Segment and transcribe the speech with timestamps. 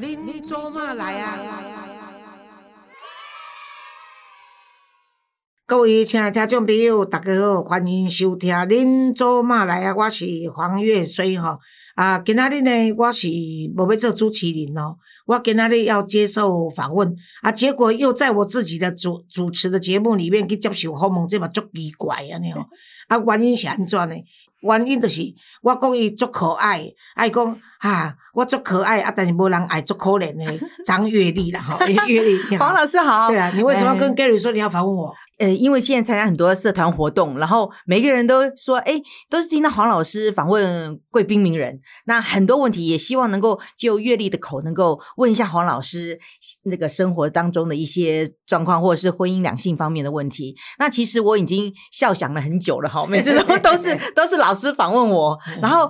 [0.00, 1.36] 您做嘛来啊？
[5.66, 11.58] 各位亲爱听众朋友，大家好，欢迎收听《恁做嘛来啊》，我是黄月水吼。
[11.96, 13.26] 啊，今仔日呢，我是
[13.76, 17.12] 无要做主持人哦，我今仔日要接受访问，
[17.42, 22.64] 啊，结果又在我自己的主主持的节目里面去接受访问，这嘛足奇怪安尼哦。
[23.08, 24.14] 啊，原因是安怎呢？
[24.60, 25.22] 原因就是
[25.62, 33.28] 我讲伊足可爱，爱讲啊，我足可爱啊，但是无人爱足可怜的张月丽啦，哈，月丽你好，黄老师好。
[33.28, 35.14] 对啊，你为什么跟 Gary 说你要访问我？
[35.38, 46.18] 呃，因为现在参加很多社团活动，然后每个人都说，哎，都是听到黄老师访问贵宾名人，那很多问题也希望能够就阅历的口，能够问一下黄老师
[46.64, 50.56] 那个生活当中的一些状况，或者是婚姻两性方面的问题。
[50.80, 55.88] 那其实我已经笑想了很久了哈，每次都 都是都是老师访问我，然后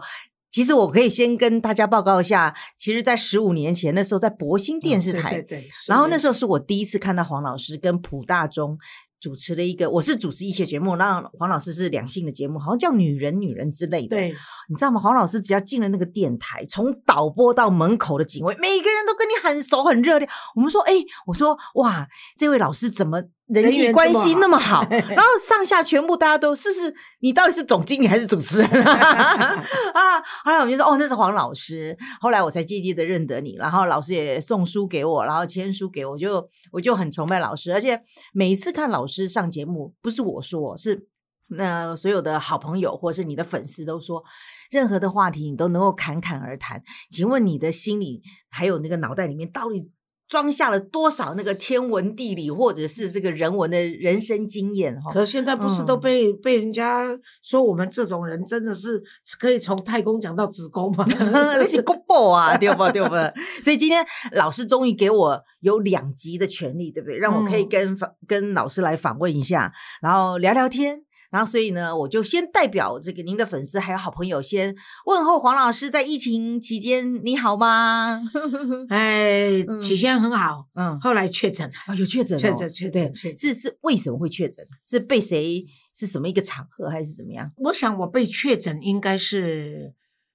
[0.52, 8.78] 其实我可以先跟大家报告一下，其实，在十五年前那时候在博兴电视台，对对，然后那时候是我第一次看到黄老师跟普大中。
[9.20, 14.16] 主持了一个，我是主持一些节目，那黄老师是两性的节目，好像叫《女人女人》之类的。
[14.16, 14.34] 对，
[14.68, 15.00] 你知道吗？
[15.00, 20.28] 黄老师只要进了那个电台，从导播到门口的警卫，每个人都跟你很熟很热烈。
[20.54, 20.92] 我们说，哎，
[21.26, 23.22] 我说，哇，这位老师怎么？
[23.48, 30.22] 人际关系那么好， 然后上下全部大家都试试，你到底是总经理还是主持人 啊？
[30.44, 31.96] 后来我们就说，哦，那是黄老师。
[32.20, 37.72] 后来我才渐渐的认得你，然后老师也送书给我，然后签书给我，就我就很崇拜老师。
[37.72, 37.98] 而且
[38.34, 41.06] 每一次看老师上节目，不是我说，是
[41.50, 44.22] 那所有的好朋友或是你的粉丝都说，
[44.70, 46.82] 任何的话题你都能够侃侃而谈。
[47.10, 49.90] 请问你的心里还有那个脑袋里面到底？
[50.28, 55.10] 装下了多少那个天文地理或者是这个人文的人生经验哈？
[55.12, 57.06] 可现在不是都被被人家
[57.42, 59.02] 说我们这种人真的是
[59.38, 61.06] 可以从太空讲到子宫吗？
[61.18, 63.14] 那是国宝啊，对不对不？
[63.62, 67.16] 所以今天老师终于给我有两集的权利，对不对？
[67.16, 69.72] 让我可以跟访跟老师来访问一下，
[70.02, 71.07] 然后聊聊天。
[71.30, 74.74] 然后，所以呢，我就先代表这个您的粉丝还有好朋友，先
[75.04, 78.22] 问候黄老师，在疫情期间你好吗？
[78.88, 84.66] 哎，起先很好，嗯，后来确诊啊，有确诊，确诊，确诊，确是是为什么会确诊？
[84.86, 85.66] 是被谁？
[85.94, 87.52] 是什么一个场合，还是怎么样？
[87.56, 89.92] 我想我被确诊应该是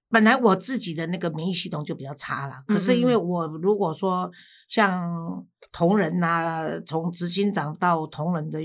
[0.09, 4.29] 本来我自己的那个免疫系统就比较差了，可是因为我如果说
[4.67, 8.59] 像同仁呐，从执行长到同仁的。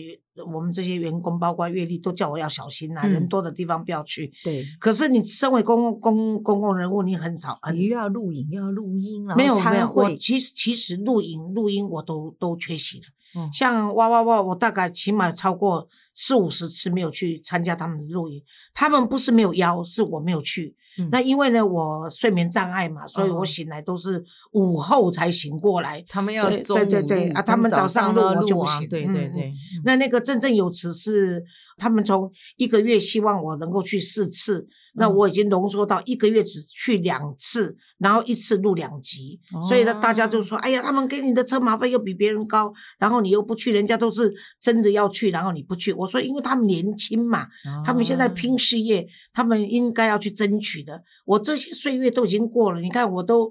[0.46, 4.32] 我们这些员工，包括阅历，都叫我要小心呐，人多的地方不要去。
[4.44, 4.64] 对。
[4.78, 13.04] 可是你身为公共公公共人物，你很少，你又要录影，又要录音，没有没有，我其实其实录影录音我都都缺席了。
[13.36, 13.50] 嗯。
[13.52, 18.42] 像哇哇哇，我大概起码超过四五十次没有去参加他们的录影，
[18.74, 20.74] 他们不是没有邀，是我没有去。
[21.10, 26.04] 那因为呢，我睡眠障碍嘛，所以我醒来都是午后才醒过来。
[26.08, 28.88] 他们要对对对啊，他们早上录我就不行。
[28.88, 29.52] 对对对。
[29.84, 31.44] 那那个振振有词是
[31.78, 47.46] 他们从一个月希望我能够去四次，那我已经浓缩到一个月只去两次，然后一次录两集，所以呢，大家就说：“哎呀，他们给你的车马费又比别人高，然后你又不去，人家都是真的要去，然后你不去。”我说：“因为他们年轻嘛，
[47.84, 52.80] 他们现在拼事业，他们应该要去争取。”的，我这些岁月都已经过了。
[52.80, 53.50] 你看，我都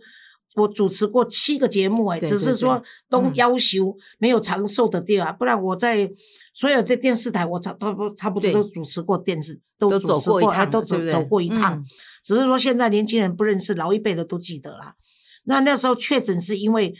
[0.57, 6.11] 我主持过七个节目，哎，只是说都要求没有长寿的地啊，不然我在
[6.51, 11.83] 所有的电视台，我差都差不多都主持过电视，都主持过，都走走过一趟。
[12.23, 14.95] 只是说现在年轻人不认识，老一辈的都记得啦。
[15.43, 16.95] 那那时候确诊是因为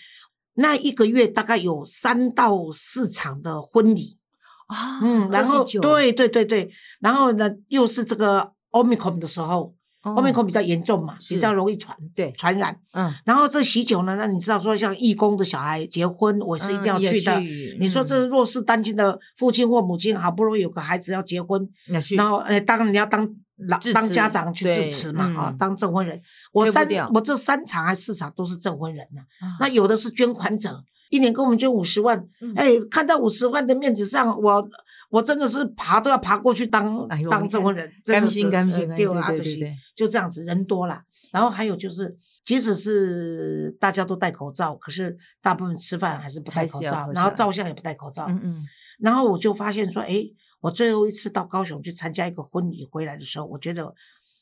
[0.54, 4.20] 那一个月大概有三到四场的婚礼
[4.68, 6.70] 啊，嗯，然后对对对对，
[7.00, 9.74] 然后呢又是这个 omicron 的时候。
[10.16, 12.80] 后面口比较严重嘛，比较容易传，对传染。
[12.92, 17.40] 嗯，然后这喜酒呢，那你知道说像义工的小孩结婚，我是一定要去的。
[17.80, 21.68] 你说这弱势单亲的父亲或母亲，好不容易有个孩子要结婚，
[22.16, 23.28] 然后呃，当你要当
[23.68, 26.22] 老当家长去支持嘛，啊，当证婚人。
[26.52, 29.22] 我三我这三场还四场都是证婚人呢。
[29.60, 32.24] 那有的是捐款者，一年给我们捐五十万，
[32.56, 34.70] 哎，看到五十万的面子上，我。
[35.10, 41.02] 我真的是爬都要爬过去当当证婚人，甘心甘心，对对对，就这样子，人多了。
[41.32, 48.26] 然后还有就是，即使是大家都戴口罩，可是大部分吃饭还是不戴口罩，然后照相也不戴口罩。
[48.28, 48.66] 嗯嗯。
[49.00, 50.24] 然后我就发现说，哎，
[50.60, 53.94] 我最后一次到高雄去参加一个婚礼回来的时候，我觉得，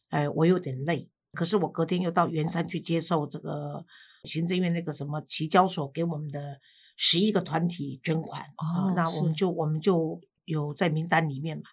[0.10, 1.08] 哎，我有点累。
[1.34, 3.86] 可是我隔天又到圆山去接受这个
[4.24, 6.60] 行政院那个什么旗交所给我们的
[6.96, 10.20] 十一个团体捐款啊，那我们就我们就。
[10.46, 11.64] 有在名单里面嘛？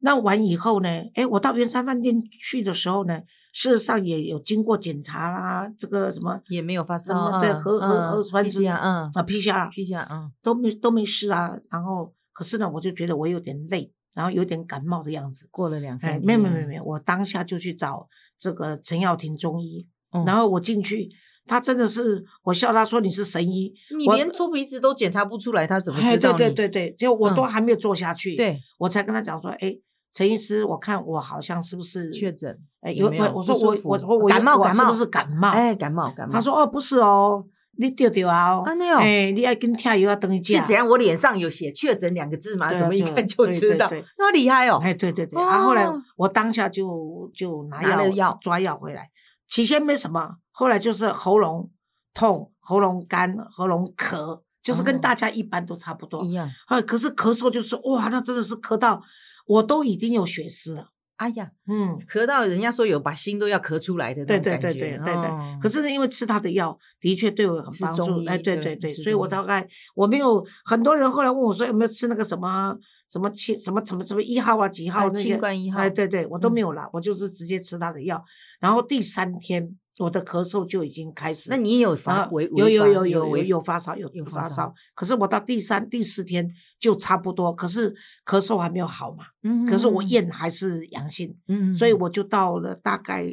[0.00, 11.56] 那完以后呢，哎，我到圆山饭店去的时候呢，事实上也有经过检查啦，这个什么也没有发什么，对嗯核核核酸是嗯啊 PCR，PCR，嗯，都没都没事啊。
[11.70, 15.48] 然后可是呢，我就觉得我有点累，然后有点感冒的样子。
[15.50, 18.06] 过了两三哎，天，没有没有没有没有，我当下就去找
[18.38, 21.08] 这个陈耀庭中医，嗯然后我进去，
[21.46, 23.72] 他真的是我笑他说你是神医，
[24.06, 26.38] 我你连粗鼻子都检查不出来，他怎么知道你？
[26.38, 29.76] 对对对，就我都嗯还没有做下去，对，我才跟他讲说，哎，
[30.12, 35.50] 陈医师，我看我好像是不是确诊，哎，有有没有我我说我我说我感冒感冒是不是感冒？
[35.50, 36.32] 哎，感冒感冒。
[36.32, 37.44] 他说哦不是哦，
[37.78, 38.64] 你丢丢啊哦，
[38.98, 40.74] 哎，你爱跟跳药要等一下是怎。
[40.74, 40.88] 样？
[40.88, 42.70] 我脸上有写“确诊”两个字吗？
[42.70, 44.06] 对啊怎么一对啊看就对知道对对？
[44.18, 44.80] 那么厉害哦！
[44.82, 49.10] 哎，对对对，然后后来哦我当下就就拿药抓药回来，
[49.46, 51.70] 起先没什么，后来就是喉咙
[52.14, 56.24] 痛、喉咙干、喉咙咳，就是跟哦大家一般都差不多。
[56.24, 56.50] 一样。
[56.66, 59.02] 啊，可是咳嗽就是哇，那真的是咳到
[59.46, 60.88] 我都已经有血丝了。
[61.16, 64.78] 哎呀，嗯，咳到人家说有把心都要咳出来的那对对种感觉。
[64.78, 65.30] 对对对对。
[65.30, 68.24] 哦可是呢，因为吃他的药的确对我很是帮助。
[68.24, 72.74] 哎，对对对所以我大概我没有很多人后来问我说有没有吃那个什么
[73.12, 75.28] 什么七什么什么什么一号啊几号哎那些。
[75.30, 78.24] 清冠一号哎，对对，我都嗯没有啦，我就是直接吃他的药。
[78.58, 81.48] 然后第三天我的咳嗽就已经开始。
[81.50, 87.94] 那你也有发微有有有有有有发烧有有发烧，可是我到第三第四天就差不多，可是
[88.24, 91.34] 咳嗽还没有好嘛，嗯可是我验还是阳性，
[91.76, 93.26] 所以我就到了大概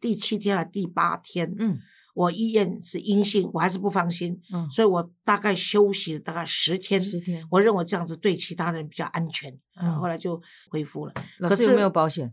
[0.00, 1.78] 第七天还是第八天，嗯
[2.14, 7.46] 我医验是阴性，我还是不放心，嗯所以我大概休息了大概十天，十天。
[7.50, 9.52] 我认为这样子对其他人比较安全，
[10.00, 11.12] 后来就恢复了。
[11.40, 12.32] 可老师有没是有保险？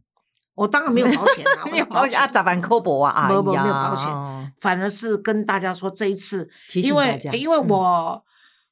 [0.56, 2.62] 我当然没有保险啊， 没有保险啊，咋办？
[2.62, 3.12] 扣薄啊？
[3.12, 8.26] 啊没有没有保险哦反而是跟大家说这一次，因为因为嗯我、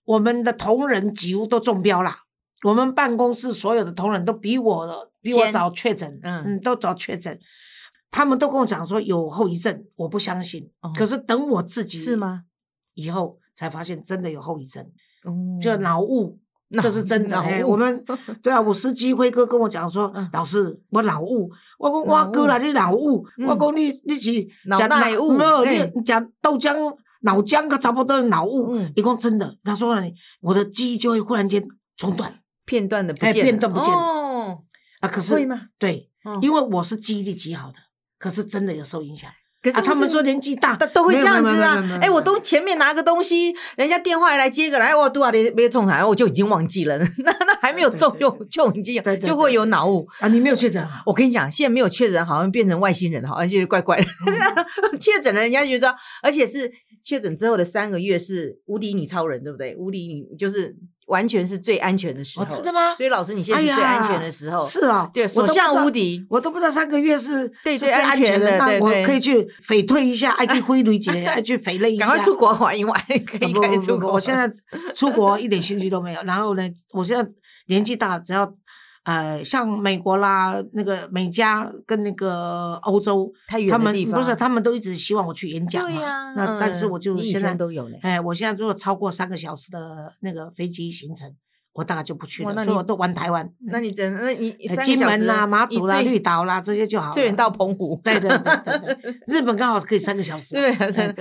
[0.05, 2.19] 我们的同仁几乎都中标啦，
[2.63, 7.37] 我们办公室所有的同仁都比我比我早确诊，嗯嗯都早确诊，
[8.09, 12.43] 他们都跟我讲说有后遗症，我不相信，哦可是等我自己是吗？
[12.93, 14.83] 以后才发现真的有后遗症，
[15.23, 16.39] 哦就脑雾。
[16.71, 18.03] 脑 这是真的，我们
[18.41, 26.73] 对啊，我司机辉哥跟我讲说嗯，老师，我脑雾，我讲脑我哥啦，雾你脑雾，我嗯讲你你是脑吃袋雾没有，你讲豆浆、
[27.21, 28.73] 脑浆，它差不多脑雾。
[28.73, 28.91] 嗯。
[28.95, 30.01] 一共真的，他说了，
[30.41, 31.63] 我的记忆就会忽然间
[31.97, 32.39] 中断。
[32.65, 34.63] 片段的不哎见，片段不见哦，
[35.01, 35.09] 啊。
[35.09, 35.35] 可是？
[35.77, 36.39] 对，哦。
[36.41, 37.75] 因为我是记忆力极好的，
[38.17, 39.29] 可是真的有受影响。
[39.29, 39.35] 啊。
[39.61, 41.99] 可是他们说年纪大都都会这样子啊！
[42.01, 50.07] 哎，我都都前面拿个东西，人家电话来接个来，我多少别别冲台，我就已经忘记了， 那那还没有中就就已经就会有脑雾。
[50.19, 51.03] 啊，你没有确诊啊？
[51.05, 54.03] 我跟你讲，现在没有确诊，好像变成外星人， 好像就是怪怪的。
[54.03, 55.93] 嗯 确诊了，人家觉得，
[56.23, 56.71] 而且是
[57.03, 59.75] 确诊之后的三个月是无敌女超人，对不对？
[59.77, 60.75] 无敌女就是
[61.11, 62.45] 完全是最安全的时候。
[62.45, 62.95] 哦，真的吗？
[62.95, 64.65] 所以老师，你现在是最安全的时候。
[64.65, 66.25] 是啊，对，我所向无敌。
[66.29, 74.13] 我都不知道三个月是对最最安全的，我可以去匪退一下，爱去挥旅姐，爱去匪类一下，赶快出国玩一玩， 可以不出国。
[74.13, 74.49] 我现在
[74.95, 76.21] 出国一点兴趣都没有。
[76.23, 76.63] 然后呢，
[76.93, 77.29] 我现在
[77.67, 78.45] 年纪大，只要
[79.03, 86.33] 呃像美国啦、那个美加跟那个欧洲，太远他们不是他们都一直希望我去演讲嘛。
[86.35, 87.99] 那但是嗯我就现在前都有嘞。
[88.03, 91.33] 哎，我现在如果超过三个小时的那个飞机行程，
[91.73, 93.49] 我大概就不去了，那所以我都玩台湾。
[93.67, 97.13] 那你真那你金门啦、马祖啦、绿岛啦这些就好了。
[97.13, 100.53] 最远到澎湖，对对对对对， 日本刚好可以三个小时。
[100.53, 100.73] 对，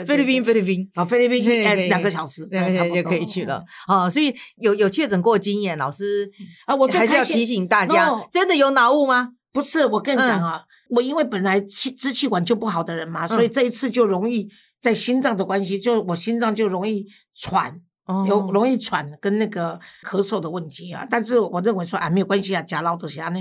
[0.05, 0.91] 菲律宾菲律宾。
[0.95, 3.63] 啊，菲律宾一两个小时，这样对差不多就可以去了。
[3.87, 6.29] 啊，所以有有确诊过经验，老师
[6.67, 6.75] 啊。
[6.75, 9.29] 我最还是要提醒大家真的有脑雾吗？
[9.53, 14.49] 不是，我跟你讲嗯啊，我因为本来气支气管就不好的人嘛，所以嗯这一次就容易
[14.81, 17.81] 在心脏的关系，就我心脏就容易喘，
[18.27, 21.07] 有哦容易喘跟那个咳嗽的问题啊。
[21.11, 23.41] 但是我认为说啊，没有关系啊，假老的侠呢。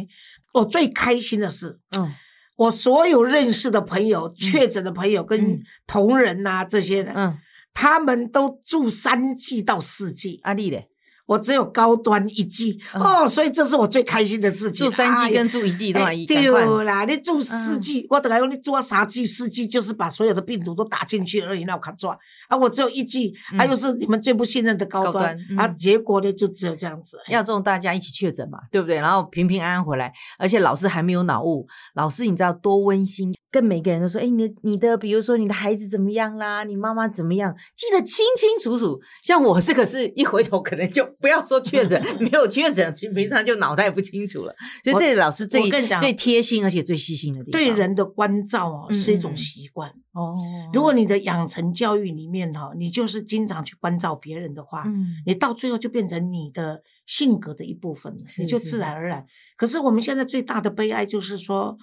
[0.53, 2.11] 我最开心的是，嗯
[2.55, 7.37] 我所有认识的朋友、确诊的朋友跟嗯同仁呐、这些的，嗯，
[7.73, 10.89] 他们都住三季到四季，阿丽嘞，
[11.29, 13.01] 我只有高端一季、嗯。
[13.01, 14.87] 哦，所以这是我最开心的事情。
[14.87, 17.79] 住三季跟住一季都哎还一赶快对啦，你住四嗯。
[17.79, 22.17] 季，我等下用你住到三季、四季，就是把所有的病毒都打进去而已，那我卡抓
[22.47, 27.17] 啊，我只有一季，啊，嗯又是你们最不信任的高高端，端啊，嗯结果呢就只有这样子。
[27.27, 28.95] 要这种大家一起确诊嘛，对不对？
[28.95, 38.99] 然后平平安安回来，而且老师还没有脑雾，老师你知道多温馨，跟每个人都说，哎，你的你的，比如说你的孩子怎么样啦，你妈妈怎么样，记得清清楚楚。
[39.23, 44.53] 像我这个是一回头可能就不要说确诊， 没有确诊，其实平常就脑袋不清楚了。
[44.83, 49.89] 所以我这里老师最最贴心而且最细心的地方，对人的关照哦，嗯是一种嗯习惯。
[50.11, 50.35] 哦，
[50.73, 59.25] 如果你的养成教育里面哈，你就是经常去关照别人的话，嗯你到最后就变成你的性格的一部分了，是你就自然而然。
[59.55, 61.77] 可是我们现在最大的悲哀就是说，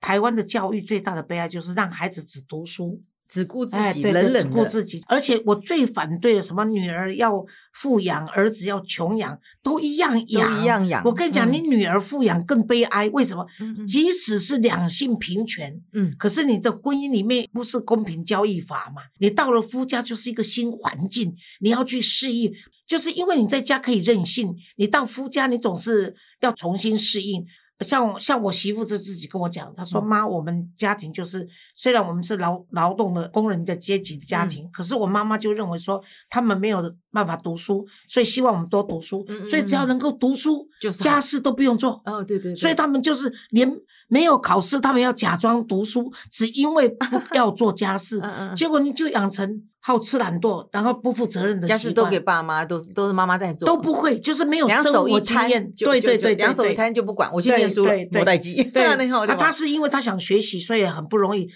[0.00, 5.02] 台湾的教育最大的悲哀就是让孩子只读书，只顾自哎，己，冷冷的，顾自己。
[5.06, 11.02] 而且我最反对的什么女儿要富养，儿子要穷养，都一样都养，一样养。
[11.04, 13.46] 我跟你讲，嗯你女儿富养更悲哀，为什么？
[13.60, 19.02] 嗯嗯即使是两性平权，嗯可是你的婚姻里面不是公平交易法嘛？
[19.18, 22.52] 你到了夫家就是一个新环境，你要去适应。
[22.86, 27.46] 就是因为你在家可以任性，你到夫家你总是要重新适应。
[27.80, 39.24] 像我像我媳妇就自己跟我讲，她说：“嗯妈，我们家庭就是虽然我们是劳劳动的工人的阶级的嗯家庭，可是我妈妈就认为说他们没有办法读书，所以希望我们多读书。
[39.28, 42.00] 嗯嗯所以只要能够读书，就是家事都不用做。
[42.04, 43.70] 哦，对对，对所以他们就是连
[44.08, 55.72] 没有考试，他们要假装读书，只因为不 要做家事，嗯嗯嗯结果你就养成好吃懒惰，然后不负责任的家事都给爸妈，都是都是妈妈在做，都不会，就是没有两生活经验。
[55.76, 56.74] 对对对，两手一对。
[56.74, 61.48] 摊就不管，我去对念书了对，对磨代机，对， 啊，他是因为他想学习，所以很不容易。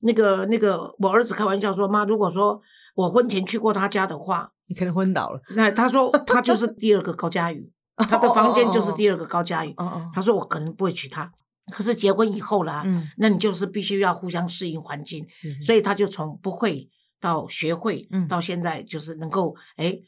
[0.00, 2.60] 那个那个，我儿子开玩笑说：“妈，如果说
[2.94, 9.74] 我婚前去过他家的话，你可能昏倒了，那他说 他就是第二个高佳宇，他的房间就是第二个高佳宇。
[10.12, 11.28] 他说我可能不会娶她，
[11.72, 16.88] 可是结婚以后啦，嗯，那你就是必须要互相适应环境，是，所以他就从不会
[17.20, 19.98] 到学会，嗯到现在就是能够哎。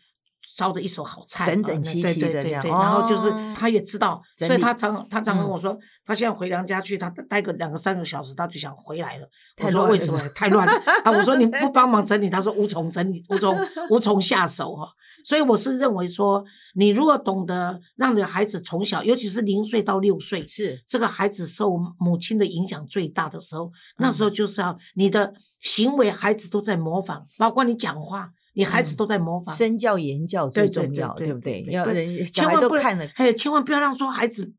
[0.57, 9.29] 烧的一手好菜，整整呃齐齐对对对对，的这样然后就是哦他也知道，所以他常他常跟嗯我说，他现在回娘家去，他待个两个三个小时，他就想回来了。
[9.63, 10.73] 我说为什么太乱了
[11.05, 11.11] 啊？
[11.13, 13.57] 我说你 不帮忙整理，他说无从整理，无从
[13.91, 14.89] 无从下手哈。
[15.23, 16.43] 所以我是认为说，
[16.75, 29.55] 你如果懂得让你的孩子从小，尤其是零岁到六岁，是这个孩子受母亲的影响最大的时候，那时候嗯就是要你的行为，孩子都在模仿，包括你讲话，你孩子嗯都在模仿。
[29.55, 31.63] 身教言教最重要，对不对？
[31.71, 34.53] 要人小孩千万不看了，哎，千万不要让说孩子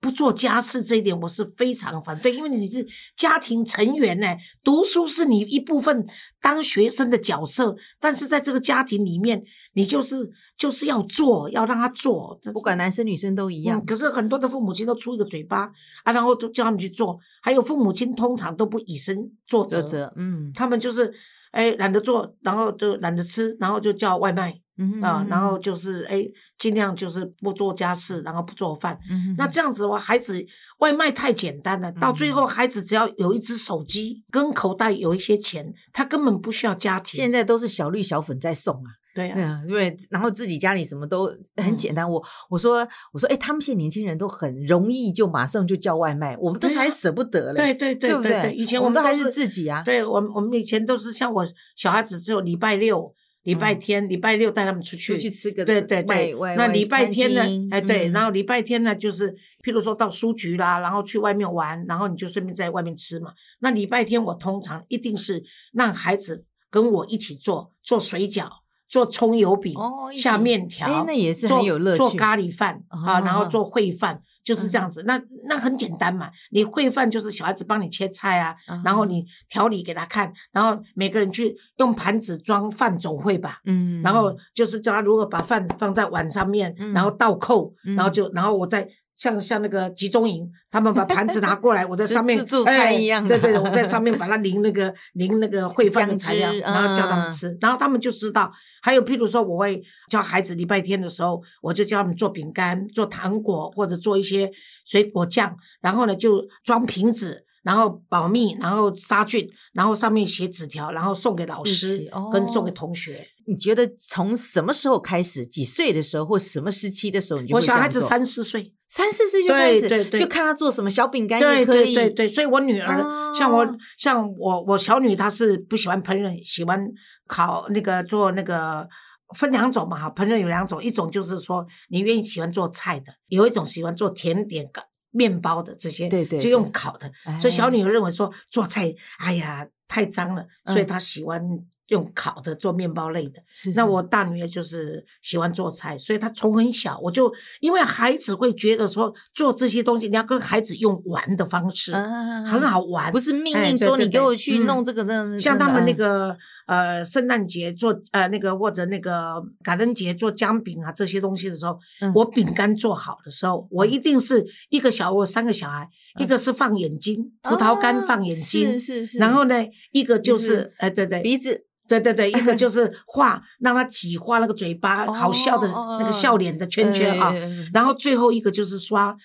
[0.00, 2.86] 不做家事这一点，我是非常反对，因为你是
[3.16, 4.26] 家庭成员呢，
[4.62, 6.06] 读书是你一部分
[6.40, 13.84] 当学生的角色，但是在这个家庭里面，你就是就是要做，要让他做，不管男生女生都一样嗯。。
[13.84, 15.70] 可是很多的父母亲都出一个嘴巴
[16.04, 21.12] 啊，然后都叫他们去做，还有父母亲通常都不以身作则，嗯他们就是
[21.52, 26.24] 哎懒得做，然后就懒得吃，然后就叫外卖嗯啊，然后就是哎
[26.58, 28.98] 尽量就是不做家事，然后不做饭。
[29.10, 30.44] 嗯那这样子的话，孩子
[30.78, 37.16] 外卖太简单了，到最后孩子只要有一只手机跟口袋有一些钱，他根本不需要家庭。
[37.16, 42.08] 现在都是小绿小粉在送啊，对呀，对然后自己家里什么都很嗯简单。
[42.08, 48.30] 我我说我说，哎，他们现在年轻人都很容易就马上就叫外卖，我们都还舍不得嘞，对对对不对？
[48.30, 51.46] 对对，以前我们都还是自己啊，对我们，我们以前都是像我
[51.76, 53.12] 小孩子，只有礼拜六、
[53.42, 55.18] 礼拜嗯天、礼拜六带他们出去。
[55.30, 57.68] 吃个对对对那礼拜天呢厅？
[57.70, 59.32] 哎，对，嗯然后礼拜天呢，就是
[59.64, 63.32] 譬如说到书局啦，然后去外面玩，然后你就顺便在外面吃嘛。
[63.60, 68.48] 那礼拜天我通常一定是让孩子跟我一起做做水饺、
[68.88, 74.22] 做葱油饼、哦下面条，哎那也是做很有乐做趣咖喱饭啊，然后哦做烩饭。
[74.44, 76.30] 就是这样子，那那很简单嘛。
[76.52, 83.60] 你烩饭就是小孩子帮你切菜啊，然后啊你调理给他看，然后每个人去用盘子装饭总会吧。
[83.66, 88.88] 嗯，然后就是教他如何把饭放在碗上面，嗯然后倒扣，然后嗯就然后我再
[89.18, 98.50] 像像那个集中营，他们把盘子拿过来，我在 上面自助餐哎一样对对，的我在上面把它淋那个淋那个烩饭的材料，然后叫他们嗯吃，然后他们就知道。
[98.80, 104.48] 还有譬如说，我会教孩子礼拜天的时候，我就教他们做饼干、做糖果或者做一些
[104.86, 107.44] 水果酱，然后呢就装瓶子。
[107.64, 113.26] 然后保密，然后杀菌，然后上面写纸条，然后送给老师起跟送给哦同学。
[113.46, 115.44] 你觉得从什么时候开始？
[115.44, 123.04] 几岁的时候，或什么时期的时候，你就我小孩子三四岁，三四岁就开始，对对对就看他做什么小饼干对也可以，对对对，所以我女儿、
[123.34, 123.78] 像我哦。
[123.98, 126.86] 像我我小女她是不喜欢烹饪，喜欢
[127.26, 128.88] 烤那个做那个
[129.36, 134.66] 分两种嘛哈，烹饪有两种，一种就是说你愿意喜欢做菜的，有一种喜欢做甜点、
[135.10, 137.10] 面包的这些，对对就用烤的。
[137.38, 137.70] 所以小哎。
[137.70, 140.86] 女儿认为说做菜，哎呀太脏了，所以嗯。
[140.86, 141.42] 她喜欢
[141.88, 143.42] 用烤的做面包类的。
[143.52, 156.38] 是是那我大女儿就是喜欢做菜，所以她从很小我就因为孩子会觉得说做这些东西，你要跟孩子用玩的方式，啊很好玩，不是命哎令说你给我去嗯弄这个这样，像他们那个个
[156.68, 162.12] 呃圣诞节做呃那个或者那个感恩节做姜饼啊这些东西的时候，嗯。
[162.14, 165.88] 我饼干做好的时候，我一定是一个小我三个小孩，
[166.20, 169.56] 一个是放眼睛，葡萄干哦放眼睛，是是是，然后呢
[169.92, 175.66] 一个就就是是哎对对鼻子对对对，一个 就是画让他挤画那个嘴巴好笑的
[175.98, 179.16] 那个笑脸的圈圈啊，嗯然后最后一个就是刷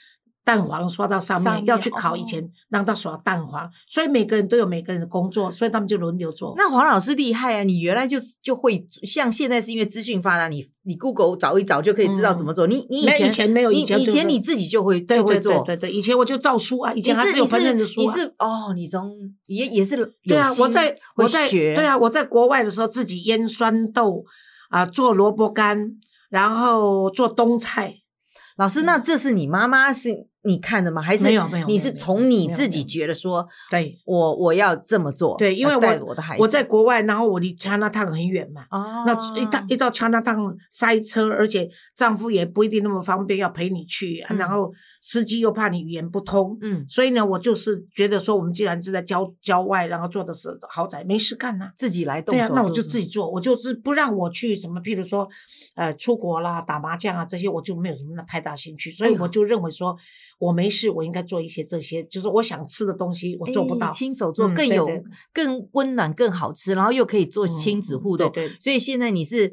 [0.45, 6.53] 蛋黄刷到上面，上面要去烤以哦前让他刷蛋黄，所以每个人都有每个人的工作，所以他们就轮流做。
[6.57, 7.63] 那黄老师厉害啊！
[7.63, 12.67] 你原来就就会像现在是因为资讯发达，你你 Google 找一找就可以知道怎么做。
[12.67, 15.53] 你你以前没有以前就是以前你自己就会对对就会做。
[15.63, 18.13] 对对对，以前我就照书啊，以前还是有烹饪的书啊。
[18.13, 19.11] 你是哦，你从
[19.45, 19.95] 也也是
[20.27, 24.25] 对啊，我在我在学对啊，我在国外的时候自己腌酸豆
[24.69, 25.91] 啊，做萝卜干，
[26.29, 27.95] 然后做冬菜。
[28.55, 31.01] 老师，那这是你妈妈是你看的吗？
[31.01, 35.37] 还是嗯没有没有你是从你自己觉得说，对我我要这么做？
[35.37, 40.35] 对，因为我我的孩子，我在国外，然后我离加拿大很远嘛，哦，那一到一到加拿大
[40.69, 44.71] 塞车，而且丈夫也不一定那么方便要陪你去，然后
[45.05, 46.85] 司机又怕你语言不通，嗯。
[46.87, 55.27] 所以呢，我就是觉得说，我们既然是在郊郊外，然后做的是豪宅，没事干呐、自己来动对啊，那我就自己做，我就是不让我去什么，譬如说，
[55.75, 59.93] 呃，出国啦、打麻将啊这些，我就没有什么太大兴趣，所以我就认为说，
[60.39, 63.91] 我没事，我应该做一些这些，就是我想吃的东西，我做不哎到。
[63.91, 64.87] 亲手做嗯更有
[65.33, 68.31] 更温暖、更好吃，然后又可以做嗯亲子互动。
[68.31, 68.57] 对对。
[68.61, 69.51] 所以现在你是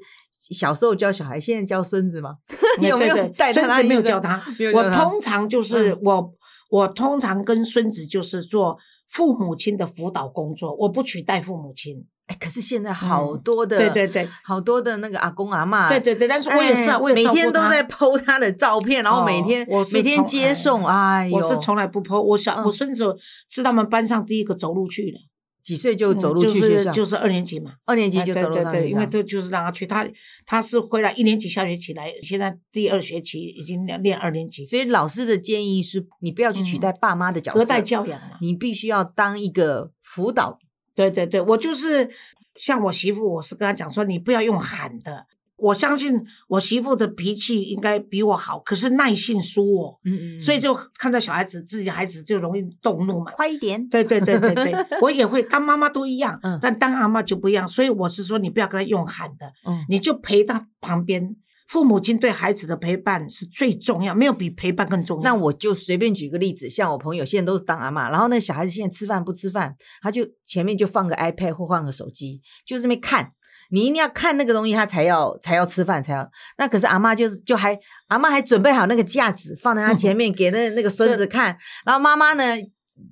[0.55, 2.37] 小时候教小孩，现在教孙子吗？
[2.81, 4.43] 你有没有带着孙子没有教他
[4.75, 6.33] 我通常就是嗯我
[6.71, 8.79] 我通常跟孙子就是做
[9.09, 12.07] 父母亲的辅导工作，我不取代父母亲。
[12.27, 23.17] 哎，可是现在好嗯多的，对对对好多的那个阿公阿嬷，对对对，但是我也是啊，哎我也每天都在 PO 他的照片，然后每哦天我每天接送，哎呦，我是从来不剖，我小、我嗯孙子
[23.49, 25.19] 是他们班上第一个走路去的，
[25.63, 27.75] 几岁就走路去学校，是就是二年级嘛。
[27.85, 30.07] 二年级哎就走路对对对，上因为都就是让他去，他
[30.47, 38.39] 他是回来一年级下学期来，现在第二学期已经练练二年级，所以老师的建议是，你不要去取代爸妈的角色，隔代教养嘛。
[38.41, 40.59] 你必须要当一个辅导。
[40.95, 42.11] 对对对，我就是
[42.57, 45.27] 像我媳妇，我是跟她讲说，你不要用喊的。
[45.61, 46.15] 我相信
[46.49, 53.31] 我媳妇的脾气应该比我好，可是耐性输我，嗯嗯所以就看到小孩子自己孩子就容易动怒嘛。
[53.33, 53.89] 快一点。
[53.89, 57.67] 对对对对对， 我也会当妈妈都一样，嗯但当阿妈就不一样。
[57.69, 61.37] 所以我是说，你不要跟他用喊的，嗯，你就陪他旁边。
[61.69, 65.23] 父母亲对孩子的陪伴是最重要，没有比陪伴更重要。
[65.23, 73.31] 那我就随便举个例子，像我朋友现在都是当阿嬷，然后那小孩子现在吃饭不吃饭，他就前面就放个 iPad 或放个手机，就这边看。
[73.71, 76.31] 你一定要看那个东西，他才要才要吃饭，才要。
[76.59, 77.79] 那可是阿妈就是就还
[78.09, 82.45] 阿妈还准备好那个架子放在他前面给那那个孙子看，然后妈妈呢，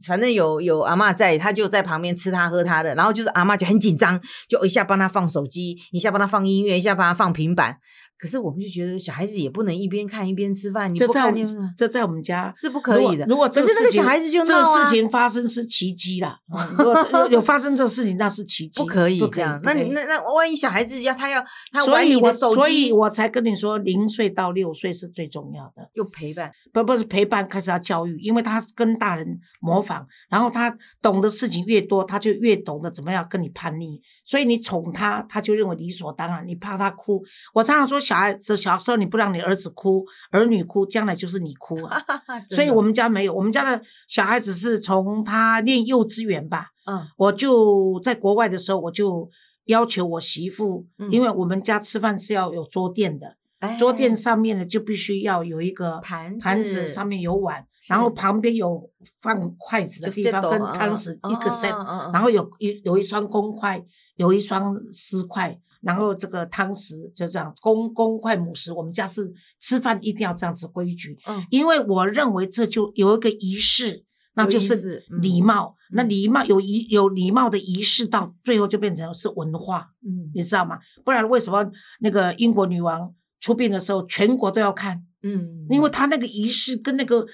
[0.07, 7.79] 反正有有阿嬷在，他就在旁边吃他喝他的，然后就是阿妈就很紧张，就一下帮他放手机，一下帮他放音乐，一下帮他放平板。
[8.19, 11.33] 可是我们就觉得小孩子也不能一边看一边吃饭，你不这在
[11.77, 13.25] 这在我们家是不可以的。
[13.27, 16.39] 如果可是那个小孩子就啊个事情发生是奇迹啦。
[16.53, 19.61] 嗯如果有有发生这个事情，那是奇迹，不可以这样。
[19.63, 25.89] 那你那那万一小孩子要他要他所以我玩你的手机，所以我才跟你说，零岁到六岁是最重要的。
[25.95, 34.01] 又陪伴，不不是陪伴，开始要教育，因为他跟大人模仿，然后他懂的事情越多，他就越懂得怎么样跟你叛逆。
[34.25, 37.23] 所以你宠他，他就认为理所当然；你怕他哭，
[37.55, 42.03] 我常常说，小孩子小时候你不让你儿子哭，儿女哭，将来就是你哭啊。
[42.49, 47.07] 所以我们家没有，我们家的小孩子是从他念幼稚园吧，嗯。
[47.19, 49.29] 我就在国外的时候，我就
[49.67, 51.11] 要求我媳妇，嗯。
[51.11, 53.77] 因为我们家吃饭是要有桌垫的，哎。
[53.77, 58.91] 桌垫上面呢就必须要有一个盘盘子，上面有碗，然后旁边有
[59.21, 63.85] 放筷子的地方跟嗯汤匙嗯一个嗯 set，然后有一有一双公筷，
[64.17, 65.61] 有一双私筷。
[65.81, 75.77] 然后这个汤匙就这样，公公筷母匙，我们家是吃饭一定要这样子规矩，嗯因为我认为这就有一个仪式，那就是礼貌。
[75.91, 80.79] 那嗯礼貌有仪有礼貌的仪式，到最后就变成是文化，嗯你知道吗？
[81.05, 85.05] 不然为什么那个英国女王出殡的时候，全国都要看？
[85.23, 87.27] 嗯，因为他那个仪式跟那个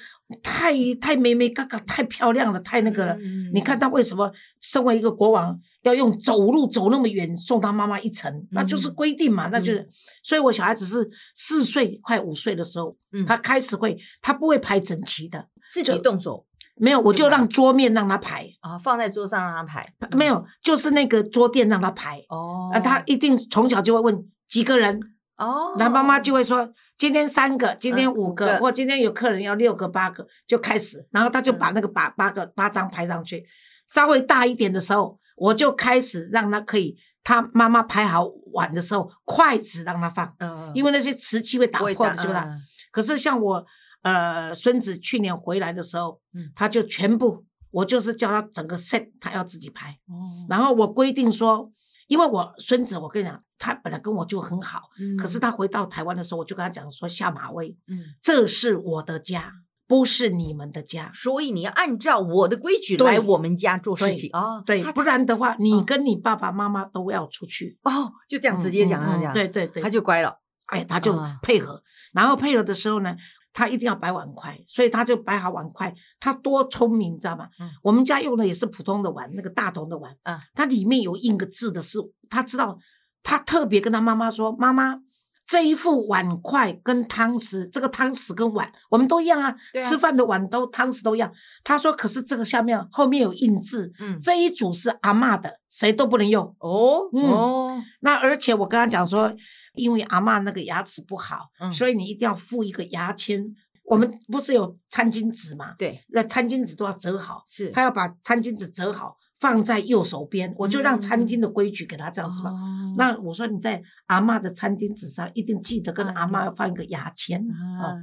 [0.43, 3.15] 太太美美嘎嘎，太漂亮了，太那个了。
[3.15, 8.47] 嗯你看他为什么身为一个国王，要用走路走那么远送他妈妈一程？
[8.53, 9.89] 那就是嗯规定嘛，那就是。
[10.23, 22.19] 所以我小孩子是四岁快五岁的时候，嗯他开始会，他不会排整齐的，自己动手没有，我就让桌面让他排，啊，放在桌上让他排，没有，就是那个桌垫让他排。
[22.31, 24.99] 哦，啊，他一定从小就会问几个人，
[25.37, 33.45] 哦，那妈妈就会说今天三个，今天嗯五五个，或今天有客人要六个、八个，就开始，然后他就把嗯那个八八个八张排上去。
[33.87, 42.39] 稍微大一点的时候，我就开始让他可以他妈妈排好碗的时候，筷子让他放，嗯，因为那些瓷器会打破的，是不是？
[42.39, 42.63] 嗯。
[42.91, 43.67] 可是像我
[44.03, 46.51] 呃孙子去年回来的时候，嗯。
[46.55, 50.47] 他就全部，我就是叫他整个 set 他要自己拍，哦。
[50.49, 51.71] 然后我规定说，
[52.07, 54.83] 因为我孙子我跟你讲，他本来跟我就很好，
[55.19, 59.53] 可是嗯他回到台湾的时候，我就跟他讲说下马威，嗯，这是我的家，
[59.87, 61.11] 不是你们的家。
[61.15, 64.63] 所以你要按照我的规矩来我们家做事情哦。
[64.67, 67.79] 对，不然的话，你哦跟你爸爸妈妈都要出去。
[67.83, 70.41] 哦，就这样直接讲嗯嗯嗯他讲，对对对，他就乖了。
[70.67, 73.15] 哎，他就啊配合，然后配合的时候呢，
[73.53, 75.95] 他一定要摆碗筷，所以他就摆好碗筷。
[76.19, 77.49] 他多聪明，你知道吗？
[77.61, 81.99] 嗯我们家用的也是普通的碗，那个大同的碗，啊它里面有印个字的是，
[82.31, 82.79] 他知道，
[83.25, 85.01] 他特别跟他妈妈说，妈妈。
[85.47, 91.31] 这一副碗筷跟汤匙，这个汤匙跟碗我们都一样啊，啊吃饭的碗都汤匙都一样。
[91.63, 96.45] 他说，可是这个下面后面有印字，嗯，这一组是阿嬷的，谁都不能用。
[96.61, 99.31] 哦嗯哦，那而且我跟他讲说，
[99.75, 103.45] 因为阿嬷那个牙齿不好，嗯所以你一定要附一个牙签。
[103.85, 105.75] 我们不是有餐巾纸嘛？
[105.77, 112.51] 对，那餐巾纸都要折好，是他要把餐巾纸折好放在右手边，我就让餐嗯厅的规矩给他这样子嘛。
[112.51, 112.57] 哦
[112.97, 117.53] 那我说你在阿嬷的餐巾纸上一定记得跟啊阿嬷放一个牙签啊
[117.83, 117.97] 哦，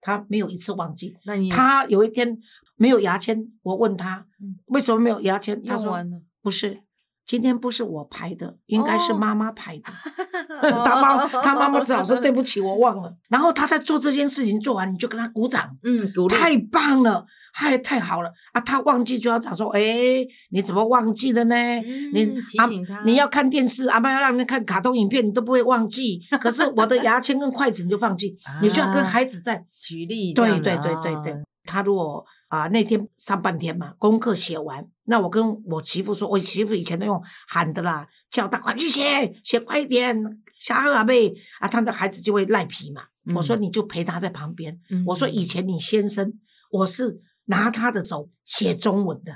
[0.00, 1.14] 他没有一次忘记。
[1.26, 2.38] 那你他有一天
[2.76, 5.98] 没有牙签，我问他嗯为什么没有牙签，他说
[6.40, 6.80] 不是，
[7.26, 9.92] 今天不是我排的，应该是哦妈妈排的。
[10.86, 13.14] 他妈他妈妈只好说对不起，我忘了。
[13.28, 17.26] 然后他在做这件事情做完，你就跟他鼓掌，嗯，鼓励太棒了，
[17.58, 18.60] 太太好了啊！
[18.60, 19.80] 他忘记就要讲说，哎，
[20.50, 21.56] 你怎么忘记了呢？
[22.12, 22.30] 你
[23.06, 26.20] 你要看电视，阿妈要让你看卡通影片，你都不会忘记。
[26.38, 40.16] 可是我的牙签跟筷子你就放弃， 你就要跟啊孩子在举例对对对对对啊，他如果啊、那天上半天嘛，功课写完，那我跟我媳妇说，我媳妇以前都用喊的啦，叫他快去写，写快一点，
[40.58, 43.02] 下课啊妹啊，他的孩子就会赖皮嘛。
[43.34, 44.78] 我说嗯你就陪他在旁边。
[44.90, 46.32] 嗯我说以前你先生，
[46.70, 49.32] 我是拿他的手写中文的，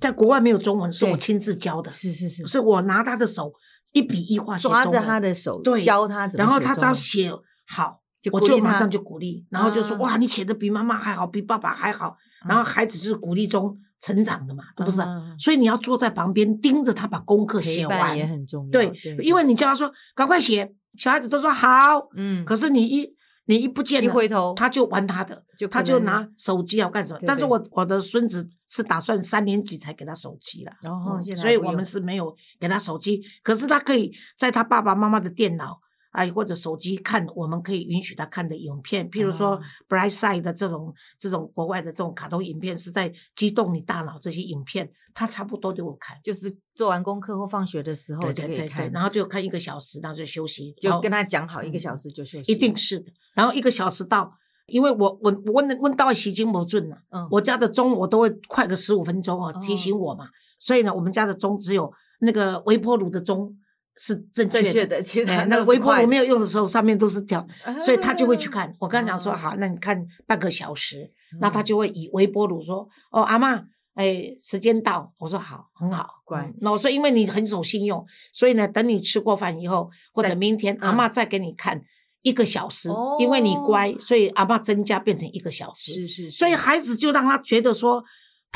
[0.00, 3.52] 在国外没有中文，是我亲自教的，是是是是我拿他的手
[3.92, 7.30] 一笔一画写抓着中文他的手，对教他怎么然后他只要写
[7.66, 8.00] 好，
[8.32, 10.00] 我就马上就鼓励，然后就说、啊。
[10.00, 12.16] 哇，你写的比妈妈还好，比爸爸还好。
[12.46, 15.00] 然后孩子就是鼓励中成长的嘛，不是
[15.38, 18.26] 所以你要坐在旁边盯着他把功课写完也。
[18.26, 23.13] 很重要，对，因为你叫他说赶快写，小孩子都说好，嗯，可是你一
[23.46, 27.20] 你一不见了，一回头他就玩他的，就他就拿手机要干什么？
[27.20, 35.78] 对但是我我的孙子是打算三年级才给他手机了，哦嗯所以我们是没有给他手机，可是他可以在他爸爸妈妈的电脑。
[36.14, 46.16] 哎，或者手机看，我们可以允许他看的影片，譬如说哦 Bright Side 的这种这种国外的这种卡通影片，是在激动你大脑这些影片，他差不多都有看。
[46.22, 53.12] 就是做完功课或放学的时候对对对对，，然后就看一个小时，然后就休息，就跟他讲好一个嗯小时就休息，一定是的。
[53.34, 54.32] 然后一个小时到，
[54.66, 60.28] 因为我我我问问到时间不准了，嗯我家的钟我都会快个十五分钟啊，提醒我嘛。
[60.60, 63.52] 所以呢，我们家的钟只有那个微波炉的钟
[63.96, 65.02] 是正确的。
[65.46, 68.74] 那个微波炉没有用的时候，上面都是跳，有所以他就会去看。
[68.78, 73.62] 我跟他讲说，哦好，那你看半个小时，那他嗯就会以微波炉说，哦，阿妈，
[73.94, 75.12] 哎，时间到。
[75.18, 81.80] 我说好，很好，乖嗯那我说，因为你很守信用，所以呢，等你吃过饭以后，或者明天阿嗯妈再给你看
[82.22, 82.88] 一个小时，
[83.20, 85.92] 因为你乖哦，所以阿妈增加变成一个小时。
[85.92, 88.04] 是是，所以孩子就让他觉得说。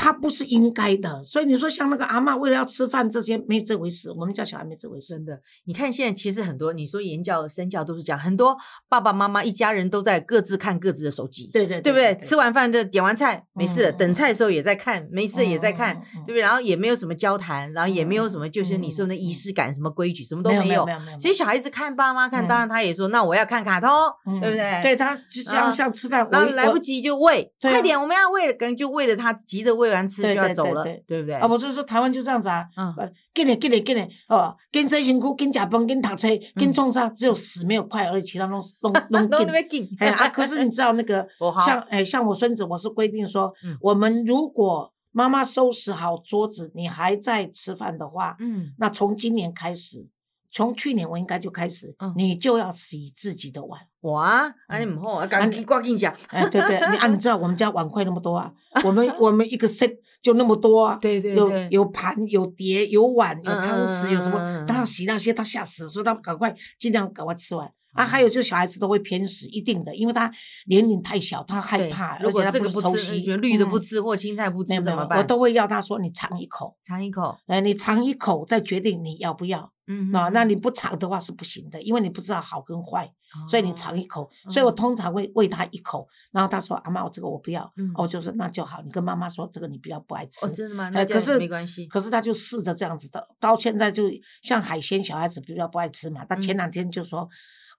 [0.01, 5.25] 他不是应该的，所以你说像那个阿妈为了要吃饭这些没这回事，我们家小孩没这回事真。
[5.25, 8.55] 的，你看现在其实很多，你说言教身教都是这样，很多
[8.87, 12.17] 爸爸妈妈一家人都在各自看各自的手机，对对对不对？
[12.23, 15.93] 吃完饭就点完菜没事了，嗯等菜的时候也在看，没事也在看，
[16.25, 16.39] 对不对？
[16.39, 23.89] 然后也没有什么交谈，然后也没有什么就是嗯你说的仪式感，什么规矩什么都没有没有没有没有，所以小孩子看爸妈看，嗯当然他也说那我要看卡通，
[24.25, 24.79] 嗯对不对？
[24.81, 30.93] 对，他就像啊像吃饭，然后来不及就喂，啊快点，我们要喂了，可能就喂了他，急着喂完吃就对对要走了对。
[30.93, 31.35] 对，对不对？
[31.35, 32.93] 啊，我是说台湾就这样子啊，嗯。
[32.97, 39.45] 呃，紧点紧点紧点哦，紧洗身躯，紧食饭，紧读册，跟创伤，只有死没有快而且，其他都 紧那。
[39.45, 41.27] 边紧，哎啊，可是你知道那个
[41.65, 50.07] 像哎像我孙子，我是规定说嗯，我们如果妈妈收拾好桌子，你还在吃饭的话，嗯，那从今年开始，
[50.51, 53.79] 从去年我应该就开始嗯，你就要洗自己的碗。
[54.01, 58.51] 我，啊你唔好，赶紧挂进讲，哎，对对，你啊，你知道我们家碗筷那么多啊，
[58.83, 68.03] 我们我们一个 set 就那么多啊，对对有对，有盘有碟有碗有嗯汤匙有什么他要洗那些，他吓死，所以他赶快尽量赶快吃完啊。
[68.03, 70.31] 嗯还有就小孩子都会偏食，一定的，因为他
[70.67, 75.19] 年龄太小，他害怕，如果而且他不这个不吃，熟悉绿的不嗯吃或青菜不吃怎么办？
[75.19, 79.73] 我都会要他说你尝一口，尝一口，哎，你尝一口再决定你要不要。
[79.91, 83.11] 嗯那、那你不尝的话是不行的，因为你不知道好跟坏，
[83.47, 84.29] 所以你哦尝一口。
[84.47, 87.69] 所以我嗯通常会喂他一口，然后他说：“阿妈，我这个我不要。
[87.75, 90.45] 嗯我就说：“那就好，你跟妈妈说这个你比较不爱吃。
[90.45, 90.89] 哦，真的吗？
[90.89, 91.87] 那呃可是没关系。
[91.87, 94.03] 可是他就试着这样子的，到现在就
[94.43, 96.23] 像海鲜，小孩子比较不爱吃嘛。
[96.25, 97.27] 他前嗯两天就说：“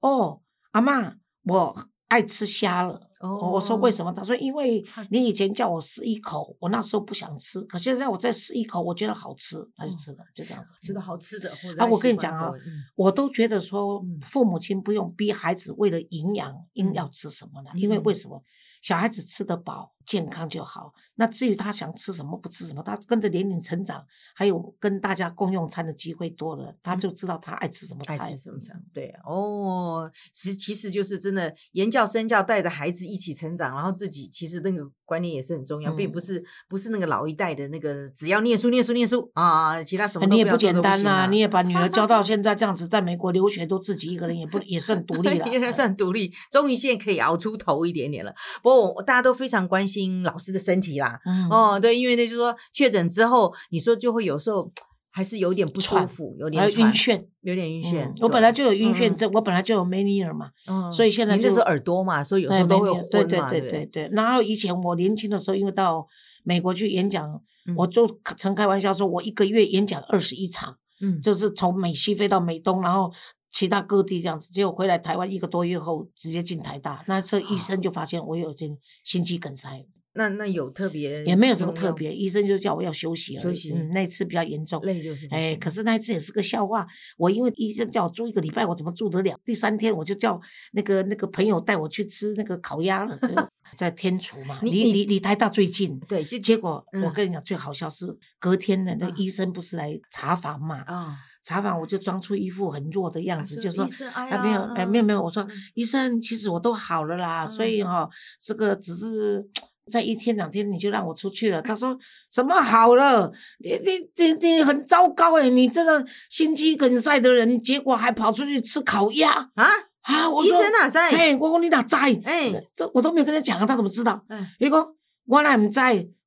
[0.03, 0.41] 哦，
[0.73, 3.93] 阿妈，我爱吃虾了。”我我说为哦。
[3.93, 4.13] 什么？
[4.13, 10.71] 他说因为你以前叫我试一口，我那时候不想吃，可现在我再试一口，我觉得好吃，他就哦吃了，就这样子。
[10.83, 11.73] 吃的好吃的，或。
[11.73, 12.51] 者啊，我跟你讲啊
[12.97, 18.43] 我都觉得说嗯，父母亲不用逼孩子为了营养硬嗯要吃什么了，因为为嗯什么？
[18.83, 20.93] 小孩子吃得饱，健康就好。
[21.15, 28.31] 那至于他想吃什么不吃什么，他跟着年龄成长，还有跟大家共用餐的机会多了，他就知道他爱吃什么爱菜。
[28.33, 28.75] 吃什么菜？
[28.93, 45.47] 对哦，其其实就是真的言教身教，带着孩子一起成长，然后自己其实那个观念也是很重要，并嗯不是不是那个老一代的那个只要念书念书念书啊，其他什么都你也不简单呐、啊你也把女儿教到 现在这样子，在美国留学都自己一个人，也不也算独立 了。
[45.49, 48.35] 也算独立，终于现在可以熬出头一点点了。
[48.63, 54.71] 不过我大家都非常关心老师的身体啦，嗯，哦，对，因为那就是说确诊之后，你说就会有时候
[55.11, 58.15] 还是有点不舒服，有点晕眩，有点晕眩嗯。
[58.21, 63.01] 我本来就有晕眩症，我本来就有 mania 嘛，嗯所以现在就您那时候耳朵嘛，所以有时哎候都会昏
[63.39, 64.09] 嘛，对不对对。
[64.13, 66.07] 然后以前我年轻的时候，因为到
[66.45, 67.29] 美国去演讲，
[67.67, 73.13] 嗯我就曾开玩笑说，我一个月演讲二十一场，嗯，就是从美西飞到美东，然后
[73.51, 74.53] 其他各地这样子。
[74.53, 83.43] 结果回来台湾一个多月后，直接进台大，那这医生就发现我有点心肌梗塞，那那有特别也没有什么特别，医生就叫我要休息而已。
[83.43, 84.81] 休息嗯，那次比较严重。
[84.83, 86.87] 累就是哎，可是那一次也是个笑话。
[87.17, 89.39] 我因为医生叫我住一个礼拜，我怎么住得了？
[89.45, 90.41] 第三天我就叫
[90.73, 93.17] 那个那个朋友带我去吃那个烤鸭了，
[93.77, 95.97] 在天厨嘛，离离离台大最近。
[96.01, 98.07] 对，就结果我嗯跟你讲，最好笑是
[98.41, 100.79] 隔天呢，那嗯医生不是来查房嘛？
[100.89, 108.09] 啊，查房我就装出一副很弱的样子，就说哎啊没有呀哎没有没有，我说嗯医生，其实我都好了啦，所以哈、
[108.43, 109.49] 这个只是。
[109.91, 111.99] 在一天两天你就让我出去了，他说
[112.31, 113.33] 什么好了？
[113.59, 115.49] 你你你你很糟糕哎！
[115.49, 119.67] 你这个心肌梗塞的人，结果还跑出去吃烤鸭啊，
[120.03, 120.31] 啊！
[120.31, 121.11] 我医说生哪在？
[121.11, 121.99] 哎，我讲你哪在？
[122.25, 124.25] 哎，这我都没有跟他讲啊，他怎么知道？
[124.29, 124.87] 嗯伊讲
[125.27, 125.81] 我哪唔知，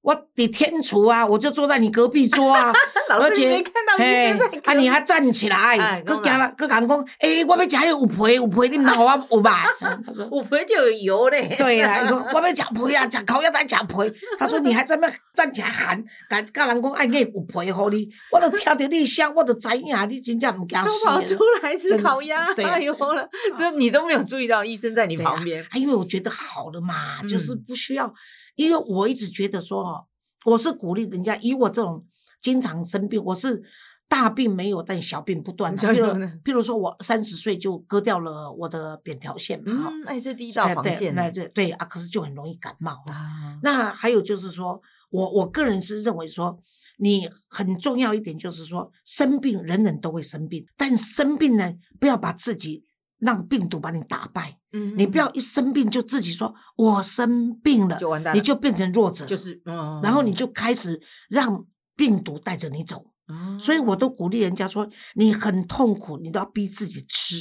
[0.04, 2.74] 我伫天厨啊，我就坐在你隔壁桌啊，
[3.10, 9.66] 老而且师你没看到医嘿生在啊，你还站起来哎，搁讲了，搁讲讲，诶，我要食迄有皮有皮，你唔通互我 有吧？
[10.06, 10.28] 他说。
[10.30, 11.56] 我不会就有油嘞。
[11.58, 14.20] 对啦，伊讲我要食皮啊，食烤鸭才食皮。
[14.38, 21.12] 他说你还在那站起来喊，甲甲人讲哎，你有皮互你，我都听到你的声，我都知影你真正唔惊都死都。
[21.12, 23.26] 跑出来吃烤鸭，哎呦了，
[23.58, 25.63] 这你都没有注意到医生在你旁边。
[25.63, 28.13] 啊，因为我觉得好了嘛，就是嗯不需要，
[28.56, 30.06] 因为我一直觉得说哦，
[30.46, 32.06] 我是鼓励人家，以我这种
[32.42, 33.63] 经常生病，我是
[34.08, 35.88] 大病没有，但小病不断的。
[35.88, 36.08] 譬如
[36.44, 43.04] 譬如说我三十岁就割掉了我的扁桃腺嗯，哎，这第一道防线呢那对对啊，可是就很容易感冒。
[43.08, 46.60] 啊，那还有就是说，我我个人是认为说，
[46.98, 52.84] 你很重要一点就是说，生病人人都会生病，但生病呢，不要把自己
[53.18, 54.60] 让病毒把你打败。
[54.74, 58.38] 嗯你不要一生病就自己说我生病了，就完蛋了。
[58.38, 63.06] 你就变成弱者，就是，嗯，然后你就开始让病毒带着你走。
[63.28, 67.40] 哦，所以我都鼓励人家说，你很痛苦，你都要逼自己吃，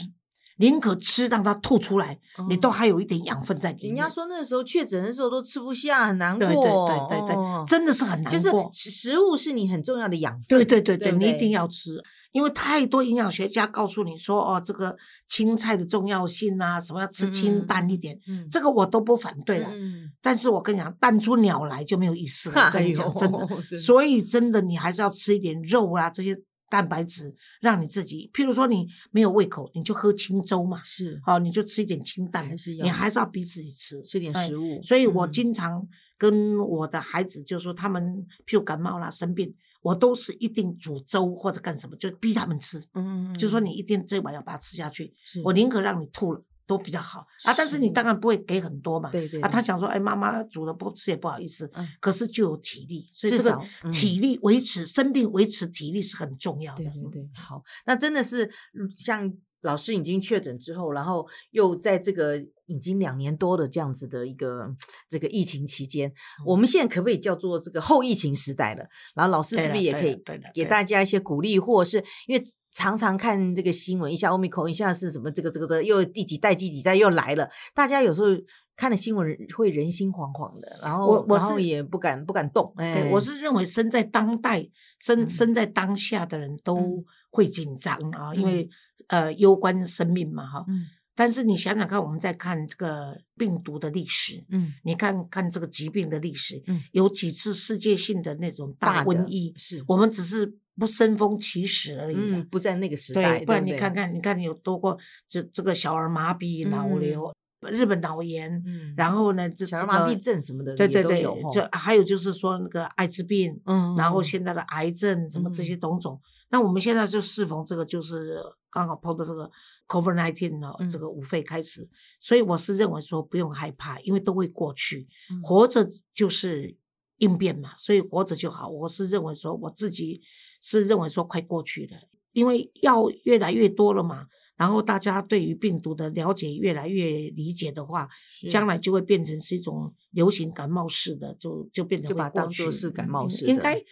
[0.58, 2.18] 宁可吃让它吐出来，
[2.48, 3.94] 你都哦还有一点养分在里面。
[3.94, 7.64] 人家说那时候确诊的时候都吃不下，很难过，对对对对对，哦。
[7.66, 8.70] 真的是很难就是过。
[8.72, 11.30] 食食物是你很重要的养分，对对对对，对对？
[11.30, 12.00] 你一定要吃，
[12.32, 14.96] 因为太多营养学家告诉你说，哦，这个
[15.28, 19.68] 青菜的重要性啊，什么要吃清淡一点，嗯，这个我都不反对了。
[19.70, 22.66] 嗯，但是我跟你讲，淡出鸟来就没有意思了。
[22.66, 26.36] 我跟你讲，真的，所以真的你还是要吃一点肉啊，这些
[26.70, 34.02] 蛋白质，让你自己，譬如说你没有胃口，你就喝清粥嘛，是好，你就吃一点清淡还是，要你还是要逼自己吃。
[34.04, 46.42] 吃点哎食物，所以我嗯经常跟我的孩子就说，他们譬如感冒啦、生病，我都是一定煮粥或者干什么，就逼他们吃，嗯，就说你一定这碗要把它吃下去，是我宁可让你吐了。
[46.64, 49.08] 都比较好啊，但是你当然不会给很多嘛。
[49.08, 56.84] 啊，对对啊他想说，哎，妈妈煮的不吃也不好意思，嗯可是就有体力，所以这个体力维持、生病维持体力是很重要的。
[56.84, 59.30] 对对对，好，那真的是嗯像
[59.62, 64.68] 老师已经确诊之后，然后又在这个已经两年多的这样子的一个
[65.08, 66.12] 这个疫情期间，
[66.44, 68.84] 我们现在可不可以叫做这个后疫情时代了？
[69.14, 70.20] 然后老师是不是也可以
[70.54, 78.28] 给大家一些鼓励，或是因为常常看这个新闻，一下欧米孔，一下是什么这个这个这个又第几代第几代又来了，大家有时候
[78.76, 82.72] 看了新闻会人心惶惶的，然后我我然后是也不敢不敢动。
[82.76, 84.66] 哎，，我是认为身在当代、
[84.98, 88.70] 身嗯身在当下的人都嗯会紧张啊，因嗯为
[89.08, 90.64] 呃攸关生命嘛哈。
[90.68, 107.30] 嗯但是你想想看，我们在看这个病毒的历史，嗯你看看这个疾病的历史，嗯有几次世界性的那种大瘟疫，是我们只是不生风起时而已不在那个时代，对，不然你对看看，你看你有多过这这个小儿麻痹、脑嗯瘤、
[107.70, 111.22] 日本脑炎，嗯，然后呢，这是个小儿麻痹症什么的对对对
[111.52, 116.20] 这还有就是说那个艾滋病，嗯，然后嗯现在的癌症什么这嗯些种种。
[116.50, 118.38] 那我们现在就适逢这个，就是
[118.70, 119.50] 刚好碰到这个
[119.88, 126.76] COVID nineteen 呢，这嗯个五肺开始，所以我是认为说不用害怕，因为都会过去，嗯活着就是
[127.18, 128.68] 应变嘛，所以活着就好。
[128.68, 130.20] 我是认为说我自己
[130.60, 131.96] 是认为说快过去了，
[132.32, 134.26] 因为药越来越多了嘛。
[134.62, 143.08] 然后大家对于病毒的了解越来越理解的话，是将来就会变成是一种流行感冒式的，就就变成就把当做是感。
[143.08, 143.82] 冒嗯式的应该，